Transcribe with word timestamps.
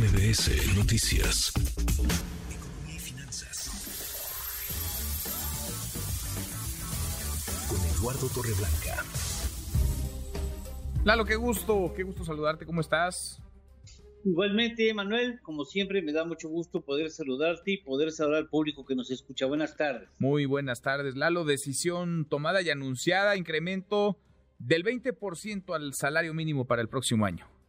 MBS 0.00 0.78
Noticias. 0.78 1.52
Economía 2.48 2.96
y 2.96 2.98
finanzas. 2.98 3.68
Con 7.68 7.78
Eduardo 7.86 8.26
Torreblanca. 8.34 9.04
Lalo, 11.04 11.26
qué 11.26 11.36
gusto, 11.36 11.92
qué 11.94 12.02
gusto 12.02 12.24
saludarte, 12.24 12.64
¿cómo 12.64 12.80
estás? 12.80 13.42
Igualmente, 14.24 14.94
Manuel, 14.94 15.38
como 15.42 15.66
siempre, 15.66 16.00
me 16.00 16.14
da 16.14 16.24
mucho 16.24 16.48
gusto 16.48 16.80
poder 16.80 17.10
saludarte 17.10 17.72
y 17.72 17.82
poder 17.82 18.10
saludar 18.10 18.38
al 18.38 18.48
público 18.48 18.86
que 18.86 18.94
nos 18.94 19.10
escucha. 19.10 19.44
Buenas 19.44 19.76
tardes. 19.76 20.08
Muy 20.18 20.46
buenas 20.46 20.80
tardes, 20.80 21.14
Lalo. 21.14 21.44
Decisión 21.44 22.24
tomada 22.24 22.62
y 22.62 22.70
anunciada, 22.70 23.36
incremento 23.36 24.16
del 24.58 24.82
20% 24.82 25.74
al 25.74 25.92
salario 25.92 26.32
mínimo 26.32 26.66
para 26.66 26.80
el 26.80 26.88
próximo 26.88 27.26
año. 27.26 27.59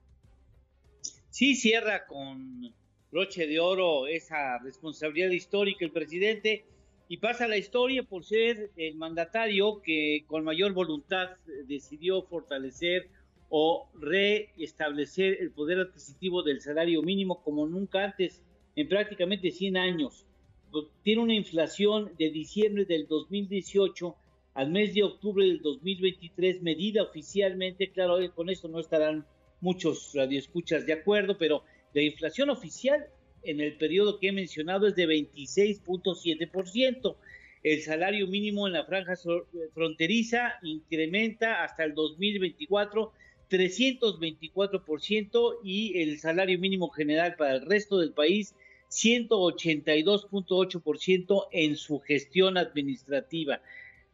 Sí, 1.42 1.56
cierra 1.56 2.06
con 2.06 2.72
broche 3.12 3.48
de 3.48 3.60
oro 3.60 4.06
esa 4.06 4.60
responsabilidad 4.60 5.32
histórica 5.32 5.84
el 5.84 5.92
presidente 5.92 6.66
y 7.10 7.18
pasa 7.18 7.48
la 7.48 7.58
historia 7.58 8.04
por 8.04 8.24
ser 8.24 8.70
el 8.78 8.94
mandatario 8.94 9.82
que 9.82 10.24
con 10.28 10.44
mayor 10.44 10.74
voluntad 10.74 11.30
decidió 11.66 12.22
fortalecer 12.22 13.10
o 13.50 13.90
reestablecer 13.96 15.42
el 15.42 15.50
poder 15.50 15.80
adquisitivo 15.80 16.44
del 16.44 16.62
salario 16.62 17.02
mínimo 17.02 17.42
como 17.42 17.66
nunca 17.66 18.04
antes 18.04 18.44
en 18.76 18.88
prácticamente 18.88 19.50
100 19.50 19.78
años. 19.78 20.28
Tiene 21.02 21.24
una 21.24 21.34
inflación 21.34 22.12
de 22.20 22.30
diciembre 22.30 22.86
del 22.86 23.08
2018 23.08 24.16
al 24.54 24.70
mes 24.70 24.94
de 24.94 25.02
octubre 25.02 25.44
del 25.44 25.64
2023, 25.64 26.62
medida 26.62 27.02
oficialmente, 27.02 27.90
claro, 27.90 28.20
con 28.36 28.52
esto 28.52 28.68
no 28.68 28.80
estarán 28.80 29.26
muchos 29.62 30.12
radioescuchas 30.14 30.86
de 30.86 30.94
acuerdo, 30.94 31.38
pero 31.38 31.64
la 31.94 32.02
inflación 32.02 32.50
oficial 32.50 33.08
en 33.44 33.62
el 33.62 33.78
periodo 33.78 34.20
que 34.20 34.28
he 34.28 34.32
mencionado 34.32 34.88
es 34.88 34.96
de 34.96 35.08
26.7%. 35.08 37.16
El 37.64 37.82
salario 37.82 38.28
mínimo 38.28 38.68
en 38.68 38.74
la 38.74 38.86
franja 38.86 39.14
fronteriza 39.74 40.54
incrementa 40.64 41.64
hasta 41.64 41.84
el 41.84 41.94
2024 41.94 43.14
324% 43.52 45.58
y 45.64 46.02
el 46.02 46.18
salario 46.20 46.58
mínimo 46.58 46.90
general 46.90 47.36
para 47.36 47.54
el 47.56 47.66
resto 47.66 48.00
del 48.00 48.14
país 48.14 48.56
182.8% 48.90 51.48
en 51.52 51.76
su 51.76 52.00
gestión 52.00 52.58
administrativa. 52.58 53.62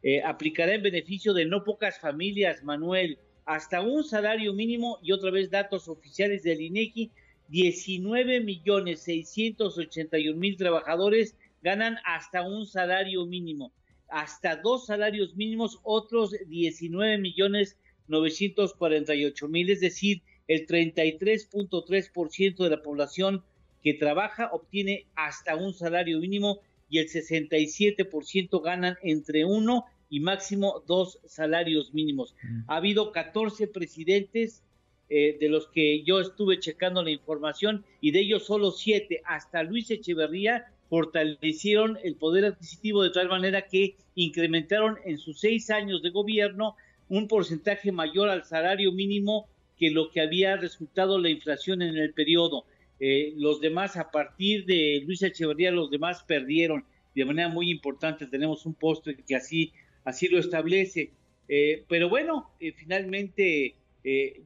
Eh, 0.02 0.20
aplicará 0.22 0.74
en 0.74 0.82
beneficio 0.82 1.32
de 1.34 1.44
no 1.44 1.62
pocas 1.64 2.00
familias, 2.00 2.64
Manuel, 2.64 3.20
hasta 3.48 3.80
un 3.80 4.04
salario 4.04 4.52
mínimo 4.52 4.98
y 5.02 5.12
otra 5.12 5.30
vez 5.30 5.50
datos 5.50 5.88
oficiales 5.88 6.42
del 6.42 6.60
INEGI, 6.60 7.10
19 7.48 8.40
millones 8.40 9.00
681 9.00 10.38
mil 10.38 10.58
trabajadores 10.58 11.34
ganan 11.62 11.96
hasta 12.04 12.42
un 12.42 12.66
salario 12.66 13.24
mínimo, 13.24 13.72
hasta 14.10 14.56
dos 14.56 14.84
salarios 14.84 15.34
mínimos, 15.34 15.80
otros 15.82 16.36
19 16.46 17.16
millones 17.16 17.78
948 18.08 19.48
mil, 19.48 19.70
es 19.70 19.80
decir, 19.80 20.20
el 20.46 20.66
33.3% 20.66 22.62
de 22.62 22.68
la 22.70 22.82
población 22.82 23.42
que 23.82 23.94
trabaja 23.94 24.50
obtiene 24.52 25.06
hasta 25.14 25.56
un 25.56 25.72
salario 25.72 26.18
mínimo 26.18 26.60
y 26.90 26.98
el 26.98 27.08
67% 27.08 28.62
ganan 28.62 28.98
entre 29.02 29.46
uno 29.46 29.86
y 30.10 30.20
máximo 30.20 30.82
dos 30.86 31.18
salarios 31.26 31.92
mínimos. 31.92 32.34
Mm. 32.42 32.60
Ha 32.68 32.76
habido 32.76 33.12
14 33.12 33.66
presidentes 33.68 34.62
eh, 35.10 35.36
de 35.40 35.48
los 35.48 35.68
que 35.68 36.02
yo 36.02 36.20
estuve 36.20 36.58
checando 36.58 37.02
la 37.02 37.10
información 37.10 37.84
y 38.00 38.10
de 38.10 38.20
ellos 38.20 38.44
solo 38.46 38.70
siete, 38.70 39.22
hasta 39.24 39.62
Luis 39.62 39.90
Echeverría, 39.90 40.66
fortalecieron 40.88 41.98
el 42.02 42.14
poder 42.16 42.44
adquisitivo 42.44 43.02
de 43.02 43.10
tal 43.10 43.28
manera 43.28 43.62
que 43.62 43.96
incrementaron 44.14 44.98
en 45.04 45.18
sus 45.18 45.40
seis 45.40 45.70
años 45.70 46.02
de 46.02 46.10
gobierno 46.10 46.76
un 47.08 47.28
porcentaje 47.28 47.92
mayor 47.92 48.28
al 48.28 48.44
salario 48.44 48.92
mínimo 48.92 49.48
que 49.78 49.90
lo 49.90 50.10
que 50.10 50.20
había 50.20 50.56
resultado 50.56 51.18
la 51.18 51.30
inflación 51.30 51.82
en 51.82 51.96
el 51.96 52.12
periodo. 52.12 52.64
Eh, 53.00 53.32
los 53.36 53.60
demás, 53.60 53.96
a 53.96 54.10
partir 54.10 54.66
de 54.66 55.02
Luis 55.06 55.22
Echeverría, 55.22 55.70
los 55.70 55.90
demás 55.90 56.24
perdieron 56.24 56.84
de 57.14 57.24
manera 57.24 57.48
muy 57.48 57.70
importante. 57.70 58.26
Tenemos 58.26 58.66
un 58.66 58.74
postre 58.74 59.16
que 59.16 59.36
así, 59.36 59.72
así 60.04 60.28
lo 60.28 60.38
establece. 60.38 61.12
Eh, 61.48 61.84
pero 61.88 62.08
bueno, 62.08 62.50
eh, 62.60 62.72
finalmente 62.72 63.74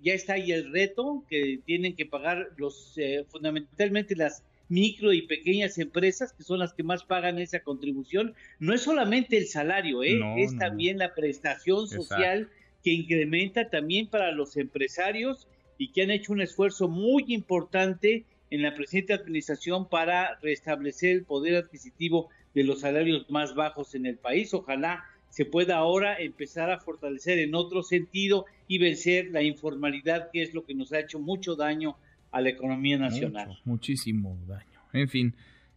ya 0.03 0.15
está 0.15 0.33
ahí 0.33 0.51
el 0.51 0.73
reto 0.73 1.25
que 1.29 1.61
tienen 1.65 1.95
que 1.95 2.05
pagar 2.05 2.49
los 2.57 2.99
fundamentalmente 3.29 4.17
las 4.17 4.43
micro 4.69 5.13
y 5.13 5.23
pequeñas 5.23 5.79
empresas 5.79 6.33
que 6.33 6.43
son 6.43 6.59
las 6.59 6.73
que 6.73 6.83
más 6.83 7.05
pagan 7.05 7.39
esa 7.39 7.61
contribución. 7.61 8.35
No 8.59 8.75
es 8.75 8.81
solamente 8.81 9.37
el 9.37 9.47
salario, 9.47 10.03
es 10.03 10.57
también 10.59 10.99
la 10.99 11.15
prestación 11.15 11.87
social 11.87 12.49
que 12.83 12.91
incrementa 12.91 13.71
también 13.71 14.09
para 14.09 14.33
los 14.33 14.57
empresarios 14.57 15.47
y 15.79 15.93
que 15.93 16.03
han 16.03 16.11
hecho 16.11 16.33
un 16.33 16.41
esfuerzo 16.41 16.89
muy 16.89 17.27
importante 17.29 18.25
en 18.51 18.63
la 18.63 18.75
presente 18.75 19.13
administración 19.13 19.89
para 19.89 20.39
restablecer 20.43 21.11
el 21.11 21.25
poder 21.25 21.57
adquisitivo 21.57 22.29
de 22.55 22.65
los 22.65 22.81
salarios 22.81 23.31
más 23.31 23.55
bajos 23.55 23.95
en 23.95 24.07
el 24.07 24.19
país. 24.19 24.53
Ojalá 24.53 25.05
se 25.33 25.47
pueda 25.47 25.79
ahora 25.79 26.21
empezar 26.21 26.71
a 26.71 26.79
fortalecer 26.79 27.39
en 27.39 27.55
otro 27.55 27.83
sentido 27.83 28.45
y 28.69 28.77
vencer 28.77 29.31
la 29.31 29.43
informalidad, 29.43 30.29
que 30.31 30.43
es 30.43 30.53
lo 30.53 30.67
que 30.67 30.75
nos 30.75 30.93
ha 30.93 31.01
hecho 31.01 31.19
mucho 31.19 31.57
daño 31.57 31.97
a 32.31 32.43
la 32.43 32.51
economía 32.51 32.99
nacional. 32.99 33.59
muchísimo 33.65 34.39
daño. 34.47 34.79
En 34.93 35.09
fin, 35.09 35.35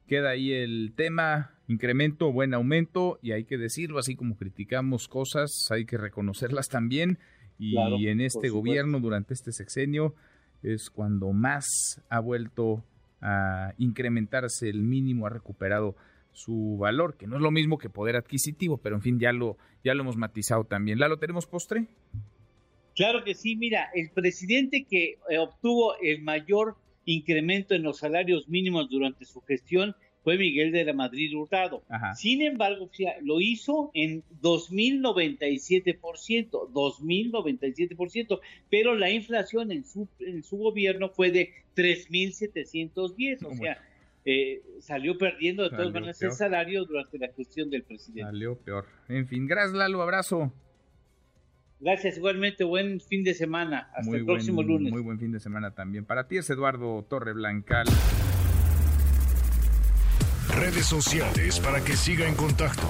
queda 0.07 0.31
ahí 0.31 0.51
el 0.51 0.91
tema, 0.93 1.53
incremento, 1.69 2.33
buen 2.33 2.53
aumento, 2.53 3.17
y 3.21 3.31
hay 3.31 3.45
que 3.45 3.57
decirlo, 3.57 3.97
así 3.97 4.17
como 4.17 4.35
criticamos 4.35 5.07
cosas, 5.07 5.67
hay 5.71 5.85
que 5.85 5.97
reconocerlas 5.97 6.67
también. 6.67 7.17
Y 7.57 7.77
en 8.09 8.19
este 8.19 8.49
gobierno, 8.49 8.99
durante 8.99 9.33
este 9.33 9.53
sexenio, 9.53 10.15
es 10.63 10.89
cuando 10.89 11.31
más 11.31 12.01
ha 12.09 12.19
vuelto 12.19 12.83
a 13.21 13.73
incrementarse 13.77 14.67
el 14.67 14.81
mínimo, 14.81 15.27
ha 15.27 15.29
recuperado 15.29 15.95
su 16.35 16.77
valor, 16.77 17.17
que 17.17 17.27
no 17.27 17.37
es 17.37 17.41
lo 17.41 17.51
mismo 17.51 17.77
que 17.77 17.89
poder 17.89 18.15
adquisitivo, 18.15 18.77
pero 18.77 18.95
en 18.95 19.01
fin, 19.01 19.19
ya 19.19 19.31
lo, 19.31 19.57
ya 19.83 19.93
lo 19.93 20.01
hemos 20.01 20.17
matizado 20.17 20.65
también. 20.65 20.99
¿La 20.99 21.07
lo 21.07 21.17
tenemos 21.17 21.47
postre? 21.47 21.87
Claro 22.95 23.23
que 23.23 23.33
sí, 23.35 23.55
mira, 23.55 23.89
el 23.93 24.09
presidente 24.11 24.85
que 24.89 25.17
eh, 25.29 25.37
obtuvo 25.37 25.95
el 26.01 26.21
mayor 26.21 26.75
incremento 27.05 27.75
en 27.75 27.83
los 27.83 27.99
salarios 27.99 28.47
mínimos 28.47 28.89
durante 28.89 29.25
su 29.25 29.41
gestión 29.41 29.95
fue 30.25 30.37
Miguel 30.39 30.71
de 30.71 30.85
la 30.85 30.93
Madrid 30.93 31.35
Hurtado. 31.35 31.83
Sin 32.15 32.41
embargo, 32.41 32.89
lo 33.21 33.41
hizo 33.41 33.91
en 33.93 34.23
2097%, 34.41 35.99
2097%, 36.73 38.39
pero 38.71 38.95
la 38.95 39.11
inflación 39.11 39.71
en 39.71 39.85
su, 39.85 40.09
en 40.19 40.41
su 40.41 40.57
gobierno 40.57 41.09
fue 41.09 41.29
de 41.29 41.53
3710, 41.75 43.43
o 43.43 43.53
sea, 43.53 43.77
eh, 44.25 44.61
salió 44.79 45.17
perdiendo 45.17 45.63
de 45.63 45.69
todas 45.69 45.93
maneras 45.93 46.21
el 46.21 46.31
salario 46.31 46.85
durante 46.85 47.17
la 47.17 47.31
gestión 47.33 47.69
del 47.69 47.83
presidente. 47.83 48.23
Salió 48.23 48.57
peor. 48.57 48.85
En 49.07 49.27
fin, 49.27 49.47
gracias 49.47 49.73
Lalo, 49.73 50.01
abrazo. 50.01 50.51
Gracias, 51.79 52.17
igualmente. 52.17 52.63
Buen 52.63 52.99
fin 52.99 53.23
de 53.23 53.33
semana. 53.33 53.89
Hasta 53.95 54.15
el 54.15 54.25
próximo 54.25 54.63
lunes. 54.63 54.91
Muy 54.91 55.01
buen 55.01 55.19
fin 55.19 55.31
de 55.31 55.39
semana 55.39 55.75
también. 55.75 56.05
Para 56.05 56.27
ti 56.27 56.37
es 56.37 56.49
Eduardo 56.49 57.03
Torreblancal 57.03 57.85
redes 60.55 60.85
sociales 60.85 61.59
para 61.59 61.83
que 61.83 61.95
siga 61.95 62.27
en 62.27 62.35
contacto: 62.35 62.87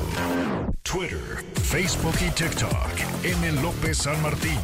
Twitter, 0.83 1.43
Facebook 1.63 2.15
y 2.21 2.31
TikTok. 2.31 2.89
M. 3.23 3.61
López 3.61 3.97
San 3.97 4.21
Martín. 4.21 4.59